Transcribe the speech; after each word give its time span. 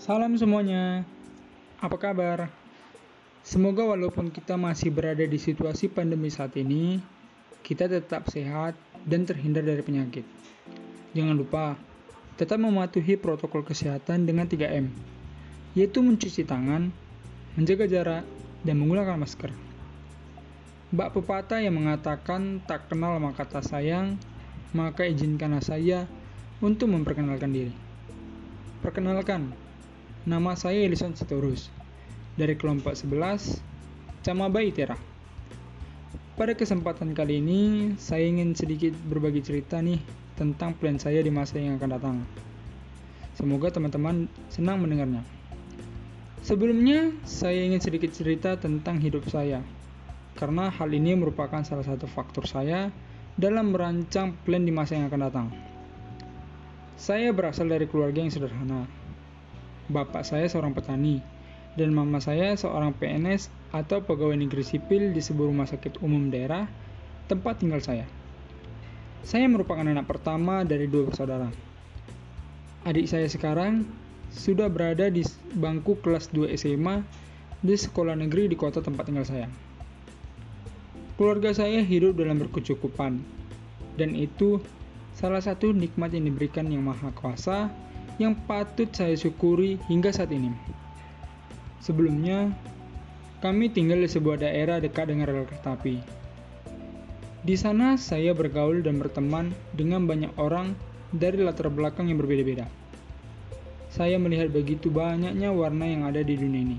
Salam 0.00 0.32
semuanya, 0.32 1.04
apa 1.76 2.00
kabar? 2.00 2.48
Semoga 3.44 3.84
walaupun 3.84 4.32
kita 4.32 4.56
masih 4.56 4.88
berada 4.88 5.20
di 5.20 5.36
situasi 5.36 5.92
pandemi 5.92 6.32
saat 6.32 6.56
ini, 6.56 6.96
kita 7.60 7.84
tetap 7.84 8.24
sehat 8.32 8.72
dan 9.04 9.28
terhindar 9.28 9.60
dari 9.60 9.84
penyakit. 9.84 10.24
Jangan 11.12 11.36
lupa, 11.36 11.76
tetap 12.40 12.56
mematuhi 12.56 13.20
protokol 13.20 13.60
kesehatan 13.60 14.24
dengan 14.24 14.48
3M, 14.48 14.88
yaitu 15.76 16.00
mencuci 16.00 16.48
tangan, 16.48 16.88
menjaga 17.60 17.84
jarak, 17.84 18.24
dan 18.64 18.80
menggunakan 18.80 19.20
masker. 19.20 19.52
Mbak 20.96 21.12
pepatah 21.12 21.60
yang 21.60 21.76
mengatakan 21.76 22.64
tak 22.64 22.88
kenal 22.88 23.20
maka 23.20 23.44
tak 23.44 23.68
sayang, 23.68 24.16
maka 24.72 25.04
izinkanlah 25.04 25.60
saya 25.60 26.08
untuk 26.64 26.88
memperkenalkan 26.88 27.52
diri. 27.52 27.76
Perkenalkan, 28.80 29.68
nama 30.28 30.52
saya 30.52 30.84
Elison 30.84 31.16
Sitorus 31.16 31.72
dari 32.36 32.52
kelompok 32.52 32.92
11 32.92 33.56
Camaba 34.20 34.60
Itera. 34.60 34.92
Pada 36.36 36.52
kesempatan 36.52 37.16
kali 37.16 37.40
ini, 37.40 37.92
saya 37.96 38.28
ingin 38.28 38.52
sedikit 38.52 38.92
berbagi 39.08 39.40
cerita 39.40 39.80
nih 39.80 39.96
tentang 40.36 40.76
plan 40.76 41.00
saya 41.00 41.24
di 41.24 41.32
masa 41.32 41.56
yang 41.56 41.80
akan 41.80 41.90
datang. 41.96 42.16
Semoga 43.32 43.72
teman-teman 43.72 44.28
senang 44.52 44.84
mendengarnya. 44.84 45.24
Sebelumnya, 46.44 47.16
saya 47.24 47.64
ingin 47.64 47.80
sedikit 47.80 48.12
cerita 48.12 48.60
tentang 48.60 49.00
hidup 49.00 49.24
saya, 49.28 49.64
karena 50.36 50.68
hal 50.68 50.88
ini 50.92 51.16
merupakan 51.16 51.64
salah 51.64 51.84
satu 51.84 52.04
faktor 52.04 52.44
saya 52.44 52.92
dalam 53.40 53.72
merancang 53.72 54.36
plan 54.44 54.64
di 54.64 54.72
masa 54.72 55.00
yang 55.00 55.08
akan 55.08 55.20
datang. 55.28 55.48
Saya 57.00 57.32
berasal 57.32 57.72
dari 57.72 57.88
keluarga 57.88 58.20
yang 58.20 58.32
sederhana. 58.32 58.99
Bapak 59.90 60.22
saya 60.22 60.46
seorang 60.46 60.70
petani, 60.70 61.18
dan 61.74 61.90
mama 61.90 62.22
saya 62.22 62.54
seorang 62.54 62.94
PNS 62.94 63.50
atau 63.74 64.06
pegawai 64.06 64.38
negeri 64.38 64.62
sipil 64.62 65.10
di 65.10 65.18
sebuah 65.18 65.50
rumah 65.50 65.66
sakit 65.66 65.98
umum 65.98 66.30
daerah 66.30 66.70
tempat 67.26 67.58
tinggal 67.58 67.82
saya. 67.82 68.06
Saya 69.26 69.50
merupakan 69.50 69.82
anak 69.82 70.06
pertama 70.06 70.62
dari 70.62 70.86
dua 70.86 71.10
bersaudara. 71.10 71.50
Adik 72.86 73.10
saya 73.10 73.26
sekarang 73.26 73.82
sudah 74.30 74.70
berada 74.70 75.10
di 75.10 75.26
bangku 75.58 75.98
kelas 76.00 76.30
2 76.30 76.54
SMA 76.54 77.02
di 77.60 77.74
sekolah 77.74 78.14
negeri 78.14 78.46
di 78.46 78.56
kota 78.56 78.78
tempat 78.80 79.10
tinggal 79.10 79.26
saya. 79.26 79.50
Keluarga 81.18 81.52
saya 81.52 81.84
hidup 81.84 82.16
dalam 82.16 82.40
berkecukupan, 82.40 83.20
dan 83.98 84.10
itu 84.16 84.62
salah 85.12 85.42
satu 85.42 85.74
nikmat 85.74 86.16
yang 86.16 86.30
diberikan 86.30 86.70
Yang 86.70 86.84
Maha 86.94 87.10
Kuasa 87.12 87.68
yang 88.20 88.36
patut 88.44 88.92
saya 88.92 89.16
syukuri 89.16 89.80
hingga 89.88 90.12
saat 90.12 90.28
ini. 90.28 90.52
Sebelumnya, 91.80 92.52
kami 93.40 93.72
tinggal 93.72 94.04
di 94.04 94.08
sebuah 94.12 94.44
daerah 94.44 94.76
dekat 94.76 95.08
dengan 95.08 95.32
rel 95.32 95.48
kereta 95.48 95.72
api. 95.72 95.96
Di 97.40 97.56
sana 97.56 97.96
saya 97.96 98.36
bergaul 98.36 98.84
dan 98.84 99.00
berteman 99.00 99.56
dengan 99.72 100.04
banyak 100.04 100.36
orang 100.36 100.76
dari 101.16 101.40
latar 101.40 101.72
belakang 101.72 102.12
yang 102.12 102.20
berbeda-beda 102.20 102.68
saya 103.90 104.22
melihat 104.22 104.54
begitu 104.54 104.86
banyaknya 104.86 105.50
warna 105.50 105.82
yang 105.82 106.06
ada 106.06 106.22
di 106.22 106.38
dunia 106.38 106.62
ini. 106.62 106.78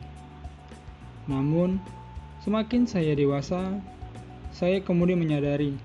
Namun, 1.27 1.77
semakin 2.47 2.87
saya 2.87 3.11
dewasa, 3.11 3.83
saya 4.55 4.79
kemudian 4.79 5.19
menyadari 5.19 5.75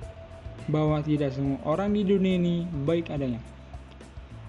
bahwa 0.70 1.02
tidak 1.02 1.34
semua 1.34 1.58
orang 1.66 1.90
di 1.92 2.06
dunia 2.06 2.38
ini 2.38 2.56
baik 2.86 3.10
adanya. 3.10 3.42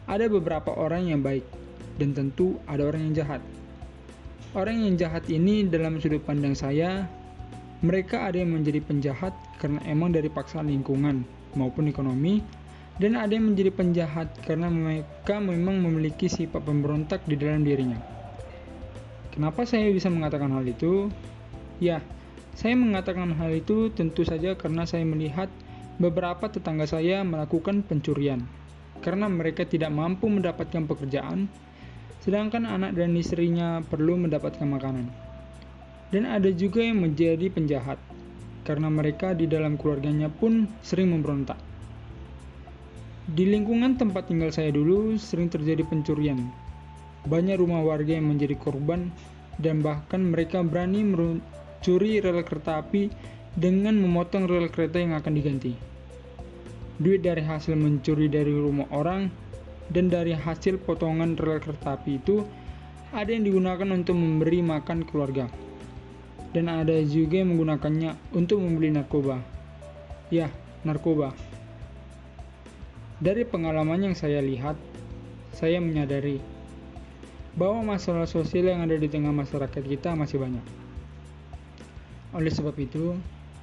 Ada 0.08 0.31
beberapa 0.31 0.72
orang 0.72 1.11
yang 1.11 1.19
baik, 1.19 1.44
dan 2.00 2.16
tentu 2.16 2.55
ada 2.63 2.88
orang 2.88 3.11
yang 3.11 3.13
jahat. 3.19 3.41
Orang 4.55 4.80
yang 4.80 4.95
jahat 4.95 5.27
ini 5.27 5.67
dalam 5.67 5.99
sudut 5.99 6.23
pandang 6.23 6.55
saya, 6.55 7.04
mereka 7.83 8.26
ada 8.26 8.42
yang 8.42 8.55
menjadi 8.55 8.81
penjahat 8.81 9.36
karena 9.61 9.83
emang 9.86 10.15
dari 10.15 10.31
paksaan 10.31 10.71
lingkungan 10.71 11.21
maupun 11.54 11.92
ekonomi 11.92 12.42
dan 12.98 13.14
ada 13.14 13.37
yang 13.37 13.54
menjadi 13.54 13.70
penjahat 13.70 14.33
karena 14.42 14.71
mereka 14.73 15.37
memang 15.37 15.86
memiliki 15.86 16.26
sifat 16.26 16.65
pemberontak 16.65 17.21
di 17.30 17.37
dalam 17.37 17.61
dirinya. 17.61 18.02
Kenapa 19.30 19.70
saya 19.70 19.93
bisa 19.93 20.10
mengatakan 20.10 20.49
hal 20.49 20.65
itu? 20.65 21.14
Ya, 21.77 22.02
saya 22.58 22.73
mengatakan 22.73 23.37
hal 23.37 23.54
itu 23.54 23.93
tentu 23.93 24.26
saja 24.26 24.58
karena 24.58 24.89
saya 24.89 25.05
melihat 25.05 25.45
beberapa 26.02 26.49
tetangga 26.49 26.89
saya 26.89 27.21
melakukan 27.21 27.86
pencurian 27.86 28.42
karena 29.02 29.30
mereka 29.31 29.63
tidak 29.63 29.93
mampu 29.93 30.27
mendapatkan 30.27 30.85
pekerjaan, 30.85 31.49
sedangkan 32.21 32.67
anak 32.67 32.97
dan 32.97 33.15
istrinya 33.15 33.80
perlu 33.85 34.19
mendapatkan 34.19 34.65
makanan. 34.67 35.08
Dan 36.11 36.23
ada 36.23 36.47
juga 36.52 36.83
yang 36.83 37.03
menjadi 37.03 37.52
penjahat 37.52 37.99
karena 38.67 38.91
mereka 38.91 39.31
di 39.31 39.47
dalam 39.47 39.80
keluarganya 39.80 40.27
pun 40.27 40.67
sering 40.83 41.15
memberontak. 41.15 41.55
Di 43.27 43.43
lingkungan 43.43 43.99
tempat 43.99 44.31
tinggal 44.31 44.55
saya 44.55 44.71
dulu 44.71 45.19
sering 45.19 45.52
terjadi 45.52 45.83
pencurian. 45.83 46.47
Banyak 47.27 47.59
rumah 47.59 47.83
warga 47.83 48.15
yang 48.15 48.31
menjadi 48.31 48.55
korban 48.55 49.11
dan 49.59 49.83
bahkan 49.83 50.23
mereka 50.23 50.63
berani 50.63 51.03
mencuri 51.03 52.23
rel 52.23 52.39
kereta 52.47 52.80
api 52.80 53.11
dengan 53.55 53.99
memotong 53.99 54.47
rel 54.47 54.71
kereta 54.71 55.03
yang 55.03 55.11
akan 55.11 55.33
diganti. 55.36 55.96
Duit 56.97 57.21
dari 57.21 57.45
hasil 57.45 57.77
mencuri 57.77 58.25
dari 58.25 58.49
rumah 58.49 58.89
orang 58.89 59.30
dan 59.93 60.09
dari 60.09 60.33
hasil 60.33 60.81
potongan 60.81 61.37
rel 61.37 61.61
kereta 61.61 61.93
api 61.93 62.17
itu 62.17 62.41
ada 63.13 63.30
yang 63.30 63.45
digunakan 63.45 63.87
untuk 63.93 64.17
memberi 64.17 64.65
makan 64.65 65.05
keluarga. 65.05 65.45
Dan 66.52 66.73
ada 66.73 66.97
juga 67.05 67.43
yang 67.43 67.53
menggunakannya 67.53 68.17
untuk 68.33 68.59
membeli 68.65 68.89
narkoba. 68.89 69.37
Ya, 70.33 70.49
narkoba. 70.81 71.37
Dari 73.21 73.45
pengalaman 73.45 74.09
yang 74.09 74.15
saya 74.17 74.41
lihat, 74.41 74.73
saya 75.53 75.77
menyadari 75.77 76.41
bahwa 77.57 77.93
masalah 77.97 78.25
sosial 78.25 78.73
yang 78.73 78.86
ada 78.86 78.97
di 78.97 79.05
tengah 79.05 79.33
masyarakat 79.33 79.81
kita 79.86 80.13
masih 80.13 80.37
banyak. 80.41 80.65
Oleh 82.33 82.53
sebab 82.53 82.77
itu, 82.77 83.17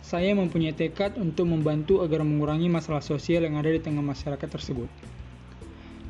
saya 0.04 0.36
mempunyai 0.36 0.76
tekad 0.76 1.16
untuk 1.16 1.48
membantu 1.48 2.04
agar 2.04 2.20
mengurangi 2.20 2.68
masalah 2.68 3.00
sosial 3.00 3.48
yang 3.48 3.56
ada 3.56 3.72
di 3.72 3.80
tengah 3.80 4.04
masyarakat 4.04 4.44
tersebut. 4.44 4.92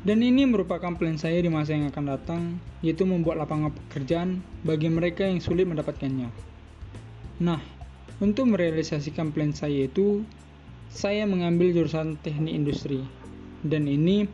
Dan 0.03 0.19
ini 0.19 0.43
merupakan 0.43 0.93
plan 0.99 1.15
saya 1.15 1.39
di 1.39 1.47
masa 1.47 1.79
yang 1.79 1.87
akan 1.87 2.05
datang, 2.05 2.41
yaitu 2.83 3.07
membuat 3.07 3.39
lapangan 3.39 3.71
pekerjaan 3.71 4.43
bagi 4.67 4.91
mereka 4.91 5.23
yang 5.23 5.39
sulit 5.39 5.63
mendapatkannya. 5.63 6.27
Nah, 7.39 7.63
untuk 8.19 8.51
merealisasikan 8.51 9.31
plan 9.31 9.55
saya 9.55 9.87
itu, 9.87 10.27
saya 10.91 11.23
mengambil 11.25 11.71
jurusan 11.71 12.19
teknik 12.19 12.53
industri 12.53 13.01
dan 13.65 13.89
ini 13.89 14.29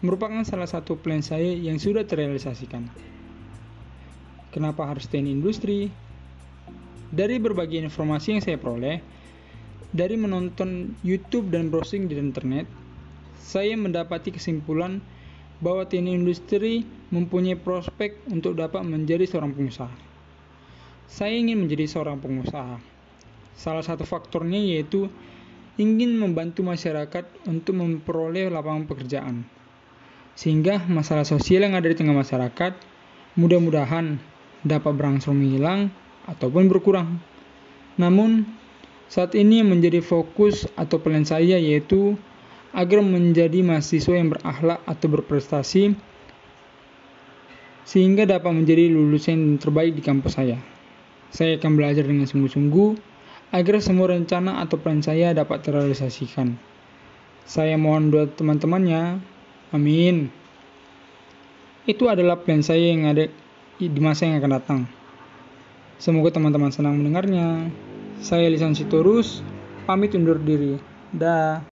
merupakan 0.00 0.40
salah 0.46 0.70
satu 0.70 0.96
plan 0.96 1.20
saya 1.20 1.52
yang 1.52 1.76
sudah 1.76 2.08
terrealisasikan. 2.08 2.88
Kenapa 4.54 4.88
harus 4.88 5.04
teknik 5.10 5.36
industri? 5.36 5.92
Dari 7.10 7.42
berbagai 7.42 7.82
informasi 7.82 8.38
yang 8.38 8.42
saya 8.42 8.54
peroleh, 8.54 9.02
dari 9.90 10.14
menonton 10.14 10.94
YouTube 11.02 11.50
dan 11.50 11.66
browsing 11.66 12.06
di 12.06 12.14
internet, 12.14 12.70
saya 13.34 13.74
mendapati 13.74 14.30
kesimpulan 14.30 15.02
bahwa 15.58 15.82
teknik 15.90 16.22
industri 16.22 16.86
mempunyai 17.10 17.58
prospek 17.58 18.14
untuk 18.30 18.54
dapat 18.54 18.86
menjadi 18.86 19.26
seorang 19.26 19.50
pengusaha. 19.50 19.92
Saya 21.10 21.34
ingin 21.34 21.58
menjadi 21.58 21.90
seorang 21.90 22.22
pengusaha. 22.22 22.78
Salah 23.58 23.82
satu 23.82 24.06
faktornya 24.06 24.62
yaitu 24.62 25.10
ingin 25.76 26.14
membantu 26.14 26.62
masyarakat 26.62 27.26
untuk 27.50 27.74
memperoleh 27.74 28.46
lapangan 28.48 28.86
pekerjaan. 28.86 29.42
Sehingga 30.38 30.86
masalah 30.86 31.26
sosial 31.26 31.66
yang 31.66 31.74
ada 31.74 31.90
di 31.90 31.98
tengah 31.98 32.14
masyarakat 32.14 32.72
mudah-mudahan 33.34 34.22
dapat 34.62 34.92
berangsur 34.94 35.34
menghilang 35.34 35.90
ataupun 36.30 36.70
berkurang. 36.70 37.18
Namun, 37.98 38.46
saat 39.10 39.34
ini 39.34 39.58
yang 39.58 39.74
menjadi 39.74 39.98
fokus 39.98 40.70
atau 40.78 41.02
plan 41.02 41.26
saya 41.26 41.58
yaitu 41.58 42.14
agar 42.70 43.02
menjadi 43.02 43.66
mahasiswa 43.66 44.14
yang 44.14 44.30
berakhlak 44.30 44.78
atau 44.86 45.06
berprestasi 45.10 45.98
sehingga 47.82 48.22
dapat 48.22 48.54
menjadi 48.54 48.86
lulusan 48.86 49.58
terbaik 49.58 49.98
di 49.98 50.02
kampus 50.06 50.38
saya. 50.38 50.62
Saya 51.34 51.58
akan 51.58 51.74
belajar 51.74 52.06
dengan 52.06 52.30
sungguh-sungguh 52.30 52.94
agar 53.50 53.82
semua 53.82 54.14
rencana 54.14 54.62
atau 54.62 54.78
plan 54.78 55.02
saya 55.02 55.34
dapat 55.34 55.66
terrealisasikan. 55.66 56.54
Saya 57.50 57.74
mohon 57.74 58.14
doa 58.14 58.30
teman-temannya. 58.30 59.18
Amin. 59.74 60.30
Itu 61.82 62.06
adalah 62.06 62.38
plan 62.38 62.62
saya 62.62 62.94
yang 62.94 63.10
ada 63.10 63.26
di 63.82 64.00
masa 64.02 64.30
yang 64.30 64.38
akan 64.38 64.52
datang. 64.54 64.80
Semoga 66.00 66.32
teman-teman 66.32 66.72
senang 66.72 66.96
mendengarnya. 66.96 67.68
Saya 68.24 68.48
Lisan 68.48 68.72
Sitorus, 68.72 69.44
pamit 69.84 70.16
undur 70.16 70.40
diri. 70.40 70.80
Dah. 71.12 71.69